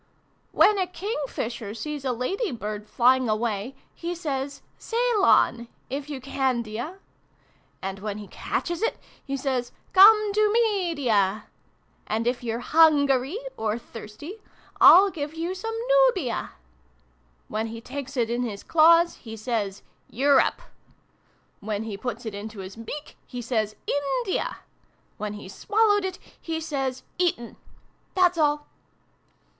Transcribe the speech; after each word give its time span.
"When 0.51 0.79
a 0.79 0.87
King 0.87 1.19
fisher 1.27 1.75
sees 1.75 2.03
a 2.03 2.11
Lady 2.11 2.49
bird 2.51 2.87
flying 2.89 3.29
away, 3.29 3.75
he 3.93 4.15
says' 4.15 4.63
Ceylon, 4.79 5.67
if 5.91 6.09
you 6.09 6.19
Candia 6.19 6.97
/' 7.41 7.81
And 7.83 7.99
when 7.99 8.17
he 8.17 8.27
catches 8.27 8.81
it, 8.81 8.97
he 9.23 9.37
says' 9.37 9.71
Come 9.93 10.33
to 10.33 10.51
Media! 10.51 11.45
And 12.07 12.25
if 12.25 12.43
you're 12.43 12.61
Hungary 12.61 13.37
or 13.57 13.77
thirsty, 13.77 14.41
I'll 14.79 15.11
give 15.11 15.35
you 15.35 15.53
some 15.53 15.75
Nubia 16.07 16.53
/' 16.97 17.15
When 17.47 17.67
he 17.67 17.79
takes 17.79 18.17
it 18.17 18.31
in 18.31 18.41
his 18.41 18.63
claws, 18.63 19.17
he 19.17 19.37
says' 19.37 19.83
Europe!' 20.23 20.63
When 21.69 21.83
he 21.83 21.95
puts 21.95 22.25
it 22.25 22.33
into 22.33 22.57
his 22.61 22.75
beak, 22.75 23.17
he 23.27 23.39
says' 23.39 23.75
India!' 24.25 24.61
When 25.19 25.33
he's 25.33 25.53
swallowed 25.53 26.05
it, 26.05 26.17
he 26.41 26.59
says' 26.59 27.03
Eton 27.19 27.55
/' 27.85 27.93
That's 28.15 28.39
all." 28.39 28.65